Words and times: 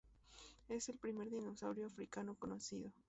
Es 0.67 0.89
el 0.89 0.97
primer 0.97 1.29
dinosaurio 1.29 1.85
africano 1.85 2.33
conocido. 2.33 2.91